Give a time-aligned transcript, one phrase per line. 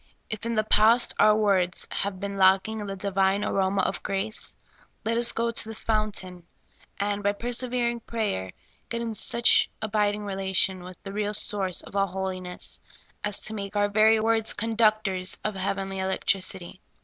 [0.31, 4.57] If in the past our words have been lacking in the Divine aroma of grace,
[5.05, 6.47] let us go to the fountain
[6.99, 8.51] and, by persevering prayer,
[8.89, 12.81] get in such abiding relation with the real source of all holiness
[13.23, 16.81] as to make our very words conductors of heavenly electricity.